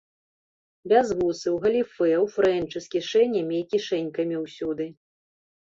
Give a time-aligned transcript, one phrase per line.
[0.93, 4.93] Бязвусы, у галіфэ, у фрэнчы з кішэнямі і кішэнькамі ўсюды.